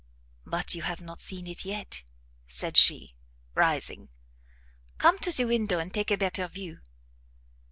[0.47, 2.01] "But you have not seen it yet,"
[2.47, 3.13] said she,
[3.53, 4.09] rising;
[4.97, 6.79] "come to the window and take a better view."